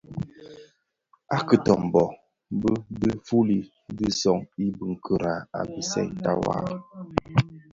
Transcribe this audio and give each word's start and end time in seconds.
A 1.35 1.37
kitömbö 1.47 2.03
bi 2.59 2.71
dhi 2.99 3.11
fuli 3.25 3.59
di 3.97 4.07
zoň 4.19 4.39
i 4.65 4.65
biňkira 4.77 5.33
a 5.57 5.61
bisèntaï 5.71 6.39
waa. 6.45 6.65